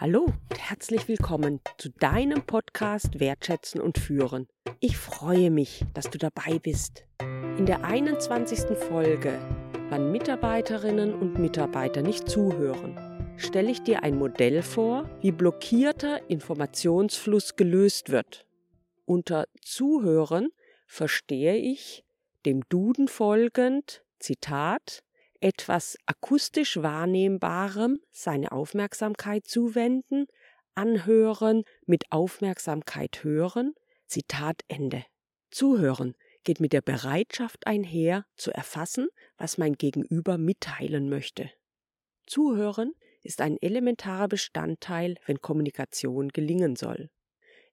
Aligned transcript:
Hallo 0.00 0.26
und 0.26 0.58
herzlich 0.60 1.08
willkommen 1.08 1.60
zu 1.76 1.88
deinem 1.88 2.46
Podcast 2.46 3.18
Wertschätzen 3.18 3.80
und 3.80 3.98
Führen. 3.98 4.46
Ich 4.78 4.96
freue 4.96 5.50
mich, 5.50 5.84
dass 5.92 6.08
du 6.08 6.18
dabei 6.18 6.60
bist. 6.60 7.04
In 7.20 7.66
der 7.66 7.82
21. 7.82 8.78
Folge, 8.78 9.36
wann 9.88 10.12
Mitarbeiterinnen 10.12 11.12
und 11.14 11.40
Mitarbeiter 11.40 12.02
nicht 12.02 12.28
zuhören, 12.28 12.96
stelle 13.38 13.72
ich 13.72 13.82
dir 13.82 14.04
ein 14.04 14.16
Modell 14.16 14.62
vor, 14.62 15.10
wie 15.20 15.32
blockierter 15.32 16.30
Informationsfluss 16.30 17.56
gelöst 17.56 18.10
wird. 18.10 18.46
Unter 19.04 19.46
Zuhören 19.62 20.50
verstehe 20.86 21.56
ich, 21.56 22.04
dem 22.46 22.62
Duden 22.68 23.08
folgend, 23.08 24.04
Zitat, 24.20 25.02
etwas 25.40 25.96
akustisch 26.06 26.82
Wahrnehmbarem 26.82 28.00
seine 28.10 28.52
Aufmerksamkeit 28.52 29.46
zuwenden, 29.46 30.26
anhören, 30.74 31.64
mit 31.86 32.10
Aufmerksamkeit 32.10 33.24
hören, 33.24 33.74
Zitat 34.06 34.62
Ende. 34.68 35.04
Zuhören 35.50 36.14
geht 36.44 36.60
mit 36.60 36.72
der 36.72 36.82
Bereitschaft 36.82 37.66
einher, 37.66 38.24
zu 38.36 38.50
erfassen, 38.52 39.08
was 39.36 39.58
mein 39.58 39.74
Gegenüber 39.74 40.38
mitteilen 40.38 41.08
möchte. 41.08 41.50
Zuhören 42.26 42.94
ist 43.22 43.40
ein 43.40 43.56
elementarer 43.60 44.28
Bestandteil, 44.28 45.16
wenn 45.26 45.40
Kommunikation 45.40 46.28
gelingen 46.28 46.76
soll. 46.76 47.10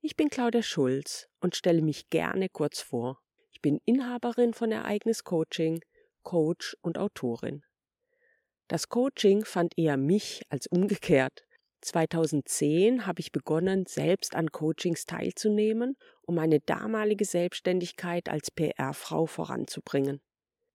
Ich 0.02 0.16
bin 0.16 0.30
Claudia 0.30 0.62
Schulz 0.62 1.28
und 1.40 1.56
stelle 1.56 1.82
mich 1.82 2.09
gerne 2.09 2.50
kurz 2.50 2.82
vor. 2.82 3.22
Ich 3.52 3.62
bin 3.62 3.80
Inhaberin 3.86 4.54
von 4.54 4.72
Ereignis 4.72 5.23
Coaching, 5.23 5.80
Coach 6.26 6.76
und 6.82 6.98
Autorin. 6.98 7.64
Das 8.68 8.90
Coaching 8.90 9.46
fand 9.46 9.78
eher 9.78 9.96
mich 9.96 10.42
als 10.50 10.68
umgekehrt. 10.68 11.46
2010 11.82 13.06
habe 13.06 13.22
ich 13.22 13.32
begonnen, 13.32 13.86
selbst 13.86 14.36
an 14.36 14.52
Coachings 14.52 15.06
teilzunehmen, 15.06 15.96
um 16.23 16.36
meine 16.36 16.59
damalige 16.59 17.26
Selbstständigkeit 17.26 18.28
als 18.28 18.50
PR-Frau 18.52 19.28
voranzubringen. 19.28 20.20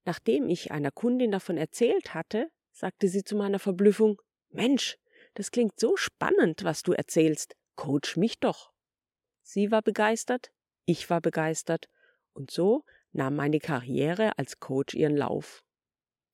Nachdem 0.04 0.48
ich 0.48 0.70
einer 0.70 0.92
Kundin 0.92 1.32
davon 1.32 1.56
erzählt 1.56 2.14
hatte, 2.14 2.48
sagte 2.72 3.08
sie 3.08 3.24
zu 3.24 3.36
meiner 3.36 3.58
Verblüffung 3.58 4.22
Mensch, 4.50 4.96
das 5.34 5.50
klingt 5.50 5.78
so 5.78 5.96
spannend, 5.96 6.64
was 6.64 6.82
du 6.82 6.92
erzählst. 6.92 7.56
Coach 7.74 8.16
mich 8.16 8.38
doch. 8.38 8.72
Sie 9.42 9.70
war 9.70 9.82
begeistert, 9.82 10.52
ich 10.86 11.10
war 11.10 11.20
begeistert, 11.20 11.88
und 12.32 12.50
so 12.50 12.84
nahm 13.12 13.36
meine 13.36 13.58
Karriere 13.58 14.38
als 14.38 14.60
Coach 14.60 14.94
ihren 14.94 15.16
Lauf. 15.16 15.62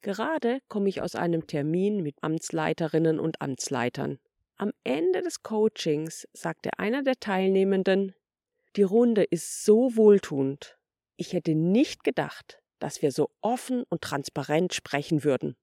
Gerade 0.03 0.61
komme 0.69 0.89
ich 0.89 1.01
aus 1.01 1.15
einem 1.15 1.47
Termin 1.47 2.03
mit 2.03 2.23
Amtsleiterinnen 2.23 3.19
und 3.19 3.41
Amtsleitern. 3.41 4.19
Am 4.57 4.73
Ende 4.85 5.23
des 5.23 5.43
Coachings 5.43 6.27
sagte 6.33 6.71
einer 6.79 7.03
der 7.03 7.17
Teilnehmenden, 7.17 8.15
die 8.77 8.83
Runde 8.83 9.25
ist 9.25 9.65
so 9.65 9.97
wohltuend. 9.97 10.79
Ich 11.17 11.33
hätte 11.33 11.55
nicht 11.55 12.05
gedacht, 12.05 12.61
dass 12.79 13.03
wir 13.03 13.11
so 13.11 13.31
offen 13.41 13.85
und 13.89 14.03
transparent 14.03 14.75
sprechen 14.75 15.25
würden. 15.25 15.57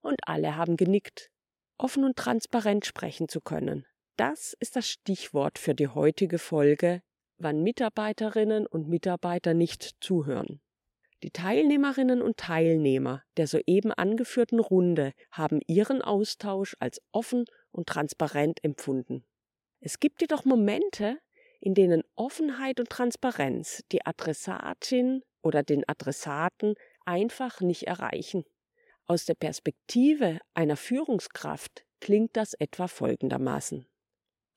Und 0.00 0.20
alle 0.26 0.56
haben 0.56 0.76
genickt. 0.76 1.30
Offen 1.78 2.04
und 2.04 2.16
transparent 2.16 2.84
sprechen 2.84 3.28
zu 3.28 3.40
können. 3.40 3.86
Das 4.16 4.54
ist 4.58 4.74
das 4.74 4.88
Stichwort 4.88 5.58
für 5.58 5.74
die 5.74 5.88
heutige 5.88 6.38
Folge 6.38 7.02
wann 7.38 7.62
Mitarbeiterinnen 7.62 8.66
und 8.66 8.88
Mitarbeiter 8.88 9.54
nicht 9.54 9.96
zuhören. 10.00 10.60
Die 11.22 11.30
Teilnehmerinnen 11.30 12.22
und 12.22 12.36
Teilnehmer 12.36 13.22
der 13.36 13.48
soeben 13.48 13.92
angeführten 13.92 14.60
Runde 14.60 15.12
haben 15.32 15.60
ihren 15.66 16.00
Austausch 16.00 16.76
als 16.78 17.00
offen 17.10 17.44
und 17.72 17.88
transparent 17.88 18.62
empfunden. 18.62 19.24
Es 19.80 19.98
gibt 19.98 20.20
jedoch 20.20 20.44
Momente, 20.44 21.18
in 21.60 21.74
denen 21.74 22.02
Offenheit 22.14 22.78
und 22.78 22.88
Transparenz 22.88 23.82
die 23.90 24.06
Adressatin 24.06 25.22
oder 25.42 25.62
den 25.62 25.88
Adressaten 25.88 26.74
einfach 27.04 27.60
nicht 27.60 27.84
erreichen. 27.84 28.44
Aus 29.06 29.24
der 29.24 29.34
Perspektive 29.34 30.38
einer 30.54 30.76
Führungskraft 30.76 31.84
klingt 32.00 32.36
das 32.36 32.54
etwa 32.54 32.86
folgendermaßen. 32.86 33.86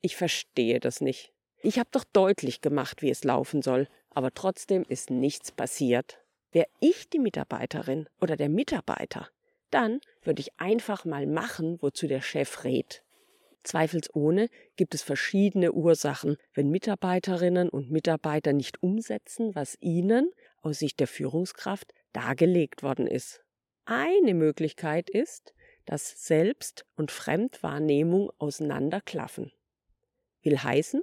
Ich 0.00 0.16
verstehe 0.16 0.78
das 0.78 1.00
nicht. 1.00 1.32
Ich 1.64 1.78
habe 1.78 1.88
doch 1.92 2.04
deutlich 2.04 2.60
gemacht, 2.60 3.02
wie 3.02 3.10
es 3.10 3.22
laufen 3.22 3.62
soll, 3.62 3.86
aber 4.10 4.34
trotzdem 4.34 4.84
ist 4.88 5.10
nichts 5.10 5.52
passiert. 5.52 6.18
Wäre 6.50 6.66
ich 6.80 7.08
die 7.08 7.20
Mitarbeiterin 7.20 8.08
oder 8.20 8.36
der 8.36 8.48
Mitarbeiter, 8.48 9.28
dann 9.70 10.00
würde 10.22 10.40
ich 10.40 10.58
einfach 10.58 11.04
mal 11.04 11.26
machen, 11.26 11.80
wozu 11.80 12.08
der 12.08 12.20
Chef 12.20 12.64
rät. 12.64 13.04
Zweifelsohne 13.62 14.48
gibt 14.74 14.92
es 14.94 15.02
verschiedene 15.02 15.72
Ursachen, 15.72 16.36
wenn 16.52 16.70
Mitarbeiterinnen 16.70 17.68
und 17.68 17.92
Mitarbeiter 17.92 18.52
nicht 18.52 18.82
umsetzen, 18.82 19.54
was 19.54 19.78
ihnen 19.80 20.32
aus 20.62 20.80
Sicht 20.80 20.98
der 20.98 21.06
Führungskraft 21.06 21.94
dargelegt 22.12 22.82
worden 22.82 23.06
ist. 23.06 23.40
Eine 23.84 24.34
Möglichkeit 24.34 25.08
ist, 25.08 25.54
dass 25.86 26.26
Selbst- 26.26 26.84
und 26.96 27.12
Fremdwahrnehmung 27.12 28.30
auseinanderklaffen. 28.38 29.52
Will 30.42 30.58
heißen, 30.58 31.02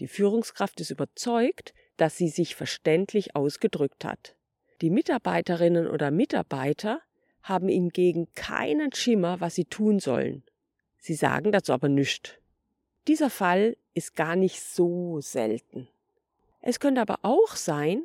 die 0.00 0.08
Führungskraft 0.08 0.80
ist 0.80 0.90
überzeugt, 0.90 1.74
dass 1.96 2.16
sie 2.16 2.28
sich 2.28 2.54
verständlich 2.54 3.34
ausgedrückt 3.34 4.04
hat. 4.04 4.36
Die 4.80 4.90
Mitarbeiterinnen 4.90 5.88
oder 5.88 6.10
Mitarbeiter 6.10 7.00
haben 7.42 7.68
hingegen 7.68 8.32
keinen 8.34 8.92
Schimmer, 8.92 9.40
was 9.40 9.54
sie 9.54 9.64
tun 9.64 9.98
sollen. 9.98 10.44
Sie 10.98 11.14
sagen 11.14 11.50
dazu 11.50 11.72
aber 11.72 11.88
nichts. 11.88 12.34
Dieser 13.08 13.30
Fall 13.30 13.76
ist 13.94 14.14
gar 14.14 14.36
nicht 14.36 14.60
so 14.60 15.20
selten. 15.20 15.88
Es 16.60 16.78
könnte 16.78 17.00
aber 17.00 17.20
auch 17.22 17.56
sein, 17.56 18.02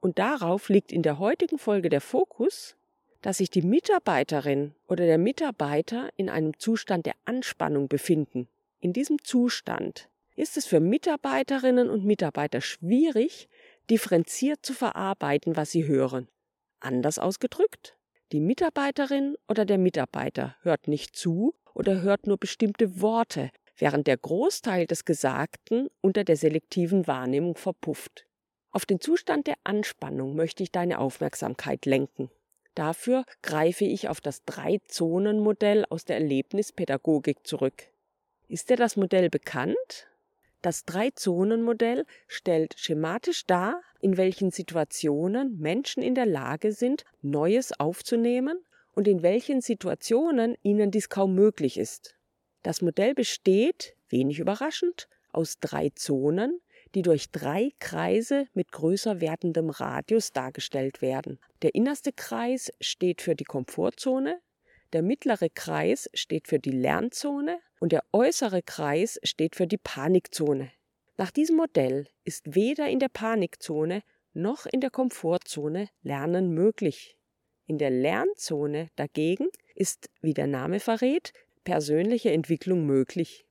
und 0.00 0.18
darauf 0.18 0.68
liegt 0.68 0.92
in 0.92 1.02
der 1.02 1.18
heutigen 1.20 1.58
Folge 1.58 1.88
der 1.88 2.00
Fokus, 2.00 2.76
dass 3.22 3.38
sich 3.38 3.50
die 3.50 3.62
Mitarbeiterin 3.62 4.74
oder 4.88 5.06
der 5.06 5.18
Mitarbeiter 5.18 6.10
in 6.16 6.28
einem 6.28 6.58
Zustand 6.58 7.06
der 7.06 7.14
Anspannung 7.24 7.88
befinden. 7.88 8.48
In 8.80 8.92
diesem 8.92 9.22
Zustand 9.22 10.08
ist 10.42 10.56
es 10.56 10.66
für 10.66 10.80
Mitarbeiterinnen 10.80 11.88
und 11.88 12.04
Mitarbeiter 12.04 12.60
schwierig, 12.60 13.48
differenziert 13.88 14.66
zu 14.66 14.74
verarbeiten, 14.74 15.56
was 15.56 15.70
sie 15.70 15.86
hören. 15.86 16.28
Anders 16.80 17.20
ausgedrückt, 17.20 17.96
die 18.32 18.40
Mitarbeiterin 18.40 19.36
oder 19.48 19.64
der 19.64 19.78
Mitarbeiter 19.78 20.56
hört 20.62 20.88
nicht 20.88 21.14
zu 21.14 21.54
oder 21.74 22.02
hört 22.02 22.26
nur 22.26 22.38
bestimmte 22.38 23.00
Worte, 23.00 23.50
während 23.76 24.08
der 24.08 24.16
Großteil 24.16 24.86
des 24.86 25.04
Gesagten 25.04 25.88
unter 26.00 26.24
der 26.24 26.36
selektiven 26.36 27.06
Wahrnehmung 27.06 27.56
verpufft. 27.56 28.26
Auf 28.72 28.84
den 28.84 29.00
Zustand 29.00 29.46
der 29.46 29.56
Anspannung 29.62 30.34
möchte 30.34 30.64
ich 30.64 30.72
deine 30.72 30.98
Aufmerksamkeit 30.98 31.86
lenken. 31.86 32.30
Dafür 32.74 33.24
greife 33.42 33.84
ich 33.84 34.08
auf 34.08 34.20
das 34.20 34.44
Drei-Zonen-Modell 34.44 35.84
aus 35.88 36.04
der 36.04 36.16
Erlebnispädagogik 36.16 37.46
zurück. 37.46 37.84
Ist 38.48 38.70
dir 38.70 38.76
das 38.76 38.96
Modell 38.96 39.30
bekannt? 39.30 40.08
Das 40.62 40.84
Drei-Zonen-Modell 40.84 42.06
stellt 42.28 42.74
schematisch 42.78 43.46
dar, 43.46 43.82
in 44.00 44.16
welchen 44.16 44.52
Situationen 44.52 45.58
Menschen 45.58 46.04
in 46.04 46.14
der 46.14 46.26
Lage 46.26 46.70
sind, 46.70 47.04
Neues 47.20 47.78
aufzunehmen 47.78 48.64
und 48.94 49.08
in 49.08 49.22
welchen 49.22 49.60
Situationen 49.60 50.56
ihnen 50.62 50.92
dies 50.92 51.08
kaum 51.08 51.34
möglich 51.34 51.78
ist. 51.78 52.14
Das 52.62 52.80
Modell 52.80 53.12
besteht, 53.12 53.96
wenig 54.08 54.38
überraschend, 54.38 55.08
aus 55.32 55.58
drei 55.58 55.90
Zonen, 55.96 56.60
die 56.94 57.02
durch 57.02 57.30
drei 57.30 57.72
Kreise 57.80 58.46
mit 58.54 58.70
größer 58.70 59.20
werdendem 59.20 59.70
Radius 59.70 60.30
dargestellt 60.30 61.02
werden. 61.02 61.40
Der 61.62 61.74
innerste 61.74 62.12
Kreis 62.12 62.72
steht 62.80 63.20
für 63.20 63.34
die 63.34 63.44
Komfortzone, 63.44 64.40
der 64.92 65.02
mittlere 65.02 65.48
Kreis 65.48 66.10
steht 66.14 66.48
für 66.48 66.58
die 66.58 66.70
Lernzone 66.70 67.60
und 67.80 67.92
der 67.92 68.04
äußere 68.12 68.62
Kreis 68.62 69.18
steht 69.22 69.56
für 69.56 69.66
die 69.66 69.78
Panikzone. 69.78 70.70
Nach 71.16 71.30
diesem 71.30 71.56
Modell 71.56 72.08
ist 72.24 72.54
weder 72.54 72.88
in 72.88 72.98
der 72.98 73.08
Panikzone 73.08 74.02
noch 74.34 74.66
in 74.66 74.80
der 74.80 74.90
Komfortzone 74.90 75.88
Lernen 76.02 76.52
möglich. 76.52 77.16
In 77.66 77.78
der 77.78 77.90
Lernzone 77.90 78.88
dagegen 78.96 79.48
ist, 79.74 80.10
wie 80.20 80.34
der 80.34 80.46
Name 80.46 80.80
verrät, 80.80 81.32
persönliche 81.64 82.32
Entwicklung 82.32 82.86
möglich. 82.86 83.46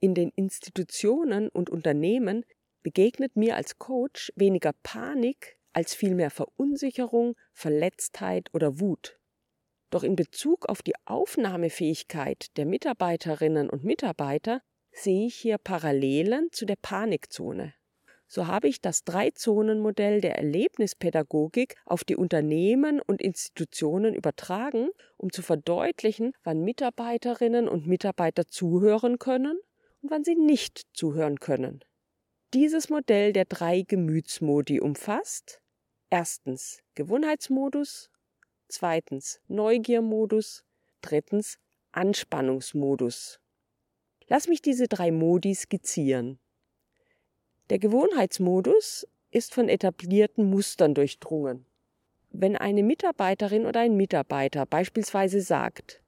In 0.00 0.14
den 0.14 0.30
Institutionen 0.30 1.48
und 1.48 1.70
Unternehmen 1.70 2.44
begegnet 2.82 3.36
mir 3.36 3.56
als 3.56 3.78
Coach 3.78 4.32
weniger 4.34 4.72
Panik 4.82 5.56
als 5.72 5.94
vielmehr 5.94 6.30
Verunsicherung, 6.30 7.34
Verletztheit 7.52 8.50
oder 8.52 8.80
Wut. 8.80 9.18
Doch 9.92 10.04
in 10.04 10.16
Bezug 10.16 10.70
auf 10.70 10.80
die 10.80 10.94
Aufnahmefähigkeit 11.04 12.56
der 12.56 12.64
Mitarbeiterinnen 12.64 13.68
und 13.68 13.84
Mitarbeiter 13.84 14.62
sehe 14.90 15.26
ich 15.26 15.34
hier 15.34 15.58
Parallelen 15.58 16.48
zu 16.50 16.64
der 16.64 16.76
Panikzone. 16.80 17.74
so 18.26 18.46
habe 18.46 18.68
ich 18.68 18.80
das 18.80 19.04
Drei-Zonen-Modell 19.04 20.22
der 20.22 20.36
Erlebnispädagogik 20.36 21.76
auf 21.84 22.04
die 22.04 22.16
Unternehmen 22.16 23.02
und 23.02 23.20
Institutionen 23.20 24.14
übertragen, 24.14 24.88
um 25.18 25.30
zu 25.30 25.42
verdeutlichen, 25.42 26.32
wann 26.42 26.64
Mitarbeiterinnen 26.64 27.68
und 27.68 27.86
Mitarbeiter 27.86 28.46
zuhören 28.48 29.18
können 29.18 29.58
und 30.00 30.10
wann 30.10 30.24
sie 30.24 30.36
nicht 30.36 30.86
zuhören 30.94 31.38
können. 31.38 31.84
Dieses 32.54 32.88
Modell 32.88 33.34
der 33.34 33.44
drei 33.44 33.82
Gemütsmodi 33.82 34.80
umfasst 34.80 35.60
erstens 36.08 36.82
Gewohnheitsmodus, 36.94 38.08
zweitens 38.72 39.40
Neugiermodus, 39.48 40.64
drittens 41.00 41.58
Anspannungsmodus. 41.92 43.38
Lass 44.28 44.48
mich 44.48 44.62
diese 44.62 44.88
drei 44.88 45.10
Modi 45.10 45.54
skizzieren. 45.54 46.38
Der 47.70 47.78
Gewohnheitsmodus 47.78 49.06
ist 49.30 49.54
von 49.54 49.68
etablierten 49.68 50.48
Mustern 50.48 50.94
durchdrungen. 50.94 51.66
Wenn 52.30 52.56
eine 52.56 52.82
Mitarbeiterin 52.82 53.66
oder 53.66 53.80
ein 53.80 53.96
Mitarbeiter 53.96 54.64
beispielsweise 54.64 55.42
sagt, 55.42 56.02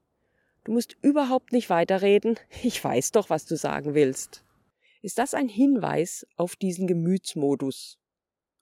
du 0.65 0.73
musst 0.73 0.97
überhaupt 1.03 1.53
nicht 1.53 1.69
weiterreden, 1.71 2.39
ich 2.63 2.83
weiß 2.83 3.13
doch, 3.13 3.31
was 3.31 3.45
du 3.47 3.57
sagen 3.57 3.95
willst, 3.95 4.45
ist 5.03 5.19
das 5.19 5.35
ein 5.35 5.49
Hinweis 5.49 6.27
auf 6.37 6.57
diesen 6.57 6.87
Gemütsmodus. 6.87 7.99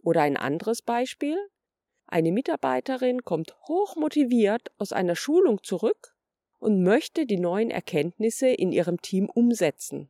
Oder 0.02 0.22
ein 0.22 0.36
anderes 0.36 0.82
Beispiel, 0.82 1.36
eine 2.12 2.30
Mitarbeiterin 2.30 3.24
kommt 3.24 3.56
hochmotiviert 3.66 4.70
aus 4.78 4.92
einer 4.92 5.16
Schulung 5.16 5.62
zurück 5.62 6.14
und 6.58 6.82
möchte 6.82 7.26
die 7.26 7.38
neuen 7.38 7.70
Erkenntnisse 7.70 8.48
in 8.48 8.70
ihrem 8.70 9.00
Team 9.00 9.28
umsetzen. 9.28 10.08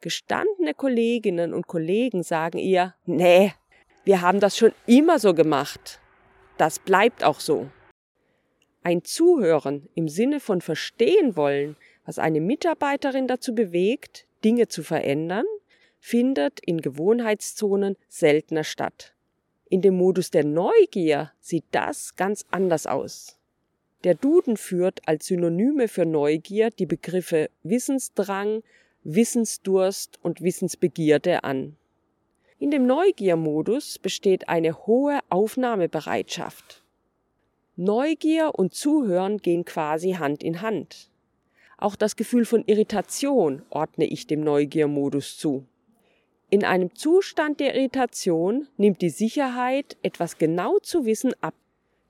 Gestandene 0.00 0.74
Kolleginnen 0.74 1.54
und 1.54 1.66
Kollegen 1.66 2.22
sagen 2.22 2.58
ihr, 2.58 2.94
nee, 3.06 3.52
wir 4.04 4.20
haben 4.20 4.40
das 4.40 4.56
schon 4.56 4.72
immer 4.86 5.18
so 5.18 5.32
gemacht. 5.32 6.00
Das 6.58 6.78
bleibt 6.78 7.24
auch 7.24 7.40
so. 7.40 7.70
Ein 8.82 9.02
Zuhören 9.02 9.88
im 9.94 10.08
Sinne 10.08 10.40
von 10.40 10.60
verstehen 10.60 11.36
wollen, 11.36 11.76
was 12.04 12.18
eine 12.18 12.40
Mitarbeiterin 12.40 13.28
dazu 13.28 13.54
bewegt, 13.54 14.26
Dinge 14.44 14.68
zu 14.68 14.82
verändern, 14.82 15.46
findet 16.00 16.60
in 16.60 16.82
Gewohnheitszonen 16.82 17.96
seltener 18.08 18.64
statt. 18.64 19.13
In 19.68 19.82
dem 19.82 19.96
Modus 19.96 20.30
der 20.30 20.44
Neugier 20.44 21.32
sieht 21.40 21.64
das 21.70 22.16
ganz 22.16 22.44
anders 22.50 22.86
aus. 22.86 23.38
Der 24.04 24.14
Duden 24.14 24.58
führt 24.58 25.00
als 25.06 25.26
Synonyme 25.26 25.88
für 25.88 26.04
Neugier 26.04 26.70
die 26.70 26.86
Begriffe 26.86 27.48
Wissensdrang, 27.62 28.62
Wissensdurst 29.02 30.18
und 30.22 30.42
Wissensbegierde 30.42 31.44
an. 31.44 31.76
In 32.58 32.70
dem 32.70 32.86
Neugiermodus 32.86 33.98
besteht 33.98 34.48
eine 34.48 34.86
hohe 34.86 35.20
Aufnahmebereitschaft. 35.30 36.82
Neugier 37.76 38.52
und 38.54 38.74
Zuhören 38.74 39.38
gehen 39.38 39.64
quasi 39.64 40.12
Hand 40.12 40.42
in 40.44 40.60
Hand. 40.60 41.10
Auch 41.76 41.96
das 41.96 42.16
Gefühl 42.16 42.44
von 42.44 42.62
Irritation 42.66 43.62
ordne 43.70 44.06
ich 44.06 44.26
dem 44.26 44.42
Neugiermodus 44.42 45.36
zu. 45.36 45.66
In 46.54 46.62
einem 46.62 46.94
Zustand 46.94 47.58
der 47.58 47.74
Irritation 47.74 48.68
nimmt 48.76 49.02
die 49.02 49.10
Sicherheit, 49.10 49.96
etwas 50.02 50.38
genau 50.38 50.78
zu 50.78 51.04
wissen, 51.04 51.32
ab. 51.40 51.54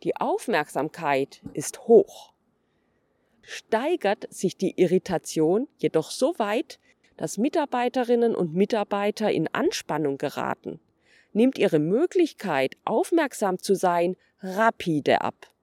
Die 0.03 0.17
Aufmerksamkeit 0.17 1.41
ist 1.55 1.89
hoch. 1.89 2.35
Steigert 3.41 4.27
sich 4.29 4.59
die 4.59 4.79
Irritation 4.79 5.67
jedoch 5.79 6.11
so 6.11 6.39
weit, 6.39 6.79
dass 7.17 7.39
Mitarbeiterinnen 7.39 8.35
und 8.37 8.53
Mitarbeiter 8.53 9.33
in 9.33 9.49
Anspannung 9.49 10.19
geraten, 10.19 10.79
nimmt 11.33 11.57
ihre 11.57 11.79
Möglichkeit, 11.79 12.77
aufmerksam 12.85 13.59
zu 13.59 13.75
sein, 13.75 14.15
rapide 14.43 15.23
ab. 15.23 15.55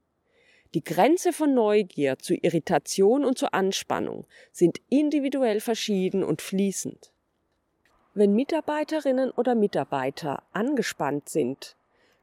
Die 0.73 0.83
Grenze 0.83 1.33
von 1.33 1.53
Neugier 1.53 2.17
zu 2.17 2.33
Irritation 2.33 3.25
und 3.25 3.37
zu 3.37 3.53
Anspannung 3.53 4.25
sind 4.51 4.81
individuell 4.89 5.59
verschieden 5.59 6.23
und 6.23 6.41
fließend. 6.41 7.10
Wenn 8.13 8.33
Mitarbeiterinnen 8.33 9.31
oder 9.31 9.55
Mitarbeiter 9.55 10.43
angespannt 10.51 11.29
sind, 11.29 11.75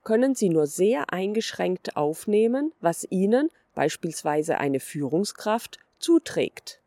können 0.04 0.34
sie 0.34 0.48
nur 0.48 0.66
sehr 0.66 1.12
eingeschränkt 1.12 1.96
aufnehmen, 1.96 2.72
was 2.80 3.06
ihnen, 3.10 3.50
beispielsweise 3.74 4.58
eine 4.58 4.80
Führungskraft, 4.80 5.78
zuträgt 5.98 6.80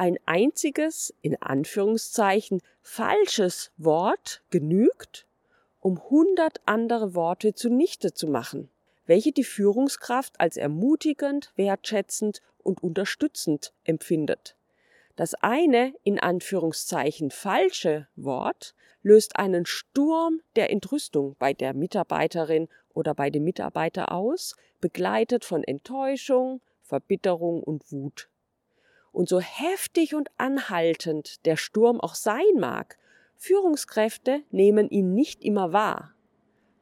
ein 0.00 0.16
einziges, 0.24 1.12
in 1.20 1.36
Anführungszeichen, 1.42 2.62
falsches 2.80 3.70
Wort 3.76 4.40
genügt, 4.48 5.26
um 5.78 6.02
hundert 6.08 6.62
andere 6.64 7.14
Worte 7.14 7.52
zunichte 7.52 8.14
zu 8.14 8.26
machen, 8.26 8.70
welche 9.04 9.32
die 9.32 9.44
Führungskraft 9.44 10.40
als 10.40 10.56
ermutigend, 10.56 11.52
wertschätzend 11.56 12.40
und 12.62 12.82
unterstützend 12.82 13.74
empfindet. 13.84 14.56
Das 15.20 15.34
eine, 15.34 15.92
in 16.02 16.18
Anführungszeichen, 16.18 17.30
falsche 17.30 18.08
Wort 18.16 18.74
löst 19.02 19.36
einen 19.36 19.66
Sturm 19.66 20.40
der 20.56 20.70
Entrüstung 20.70 21.36
bei 21.38 21.52
der 21.52 21.74
Mitarbeiterin 21.74 22.68
oder 22.94 23.14
bei 23.14 23.28
dem 23.28 23.44
Mitarbeiter 23.44 24.12
aus, 24.12 24.56
begleitet 24.80 25.44
von 25.44 25.62
Enttäuschung, 25.62 26.62
Verbitterung 26.80 27.62
und 27.62 27.92
Wut. 27.92 28.30
Und 29.12 29.28
so 29.28 29.40
heftig 29.40 30.14
und 30.14 30.30
anhaltend 30.38 31.44
der 31.44 31.58
Sturm 31.58 32.00
auch 32.00 32.14
sein 32.14 32.54
mag, 32.58 32.96
Führungskräfte 33.36 34.42
nehmen 34.50 34.88
ihn 34.88 35.12
nicht 35.12 35.44
immer 35.44 35.74
wahr. 35.74 36.14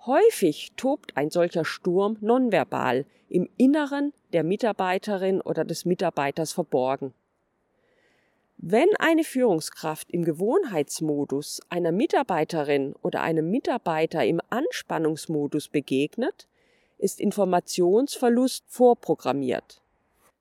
Häufig 0.07 0.75
tobt 0.77 1.17
ein 1.17 1.31
solcher 1.31 1.65
Sturm 1.65 2.19
nonverbal 2.21 3.05
im 3.29 3.49
Inneren 3.57 4.13
der 4.33 4.45
Mitarbeiterin 4.45 5.41
oder 5.41 5.65
des 5.65 5.85
Mitarbeiters 5.85 6.53
verborgen. 6.53 7.13
Wenn 8.61 8.89
eine 8.99 9.23
Führungskraft 9.23 10.11
im 10.11 10.25
Gewohnheitsmodus 10.25 11.61
einer 11.69 11.93
Mitarbeiterin 11.93 12.93
oder 13.03 13.23
einem 13.23 13.49
Mitarbeiter 13.51 14.25
im 14.27 14.41
Anspannungsmodus 14.51 15.69
begegnet, 15.69 16.49
ist 16.99 17.21
Informationsverlust 17.21 18.65
vorprogrammiert. 18.67 19.81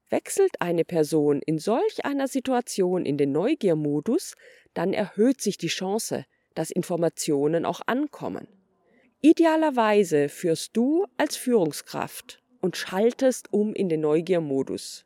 Wechselt 0.10 0.62
eine 0.62 0.84
Person 0.84 1.44
in 1.46 1.60
solch 1.60 2.06
einer 2.06 2.28
Situation 2.28 3.06
in 3.06 3.18
den 3.18 3.32
Neugiermodus, 3.32 4.36
dann 4.74 4.94
erhöht 4.94 5.40
sich 5.40 5.60
die 5.60 5.68
Chance, 5.68 6.26
dass 6.56 6.72
Informationen 6.72 7.66
auch 7.66 7.82
ankommen. 7.86 8.48
Idealerweise 9.22 10.28
führst 10.28 10.76
du 10.76 11.06
als 11.18 11.36
Führungskraft 11.36 12.42
und 12.62 12.78
schaltest 12.78 13.54
um 13.54 13.76
in 13.76 13.90
den 13.90 14.02
Neugiermodus. 14.02 15.06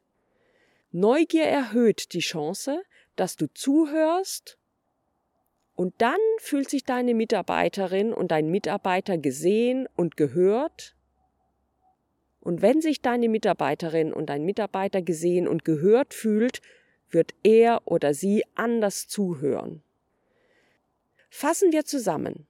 Neugier 0.93 1.45
erhöht 1.45 2.13
die 2.13 2.19
Chance, 2.19 2.81
dass 3.15 3.35
du 3.35 3.47
zuhörst 3.53 4.57
und 5.73 5.93
dann 5.99 6.19
fühlt 6.39 6.69
sich 6.69 6.83
deine 6.83 7.13
Mitarbeiterin 7.13 8.13
und 8.13 8.31
dein 8.31 8.49
Mitarbeiter 8.49 9.17
gesehen 9.17 9.87
und 9.95 10.17
gehört 10.17 10.95
und 12.41 12.63
wenn 12.63 12.81
sich 12.81 13.01
deine 13.01 13.29
Mitarbeiterin 13.29 14.11
und 14.11 14.29
dein 14.29 14.43
Mitarbeiter 14.43 15.01
gesehen 15.01 15.47
und 15.47 15.63
gehört 15.63 16.13
fühlt, 16.13 16.61
wird 17.09 17.33
er 17.43 17.83
oder 17.85 18.13
sie 18.13 18.43
anders 18.55 19.07
zuhören. 19.07 19.83
Fassen 21.29 21.71
wir 21.71 21.85
zusammen. 21.85 22.47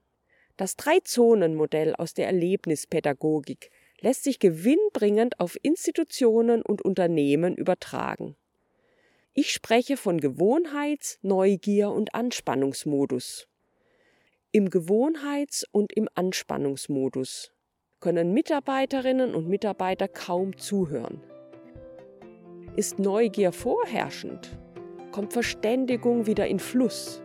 Das 0.56 0.76
Drei-Zonen-Modell 0.78 1.96
aus 1.96 2.14
der 2.14 2.28
Erlebnispädagogik 2.28 3.70
lässt 4.00 4.24
sich 4.24 4.40
gewinnbringend 4.40 5.40
auf 5.40 5.58
Institutionen 5.62 6.62
und 6.62 6.82
Unternehmen 6.82 7.56
übertragen. 7.56 8.36
Ich 9.34 9.54
spreche 9.54 9.96
von 9.96 10.20
Gewohnheits-, 10.20 11.18
Neugier- 11.22 11.92
und 11.92 12.14
Anspannungsmodus. 12.14 13.48
Im 14.52 14.70
Gewohnheits- 14.70 15.66
und 15.72 15.94
im 15.94 16.10
Anspannungsmodus 16.16 17.54
können 18.02 18.34
Mitarbeiterinnen 18.34 19.34
und 19.34 19.48
Mitarbeiter 19.48 20.10
kaum 20.10 20.58
zuhören. 20.58 21.24
Ist 22.76 23.00
Neugier 23.00 23.54
vorherrschend, 23.54 24.58
kommt 25.14 25.32
Verständigung 25.32 26.28
wieder 26.28 26.48
in 26.48 26.60
Fluss. 26.60 27.22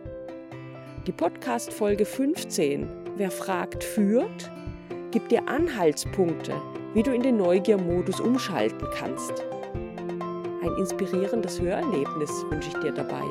Die 1.07 1.11
Podcast 1.11 1.73
Folge 1.73 2.05
15, 2.05 2.87
Wer 3.17 3.31
fragt, 3.31 3.83
führt, 3.83 4.49
gibt 5.11 5.33
dir 5.33 5.49
Anhaltspunkte, 5.49 6.53
wie 6.93 7.03
du 7.03 7.11
in 7.11 7.23
den 7.23 7.35
Neugiermodus 7.35 8.21
umschalten 8.21 8.87
kannst. 8.93 9.43
Ein 10.67 10.75
inspirierendes 10.75 11.61
Hörerlebnis 11.61 12.29
wünsche 12.49 12.67
ich 12.67 12.77
dir 12.79 12.91
dabei. 12.91 13.23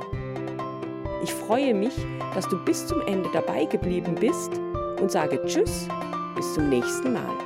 Ich 1.23 1.35
freue 1.35 1.75
mich, 1.75 1.93
dass 2.35 2.49
du 2.49 2.57
bis 2.65 2.87
zum 2.87 3.03
Ende 3.03 3.29
dabei 3.31 3.67
geblieben 3.67 4.15
bist 4.15 4.53
und 4.99 5.11
sage 5.11 5.45
Tschüss 5.45 5.87
bis 6.35 6.55
zum 6.55 6.71
nächsten 6.71 7.13
Mal. 7.13 7.46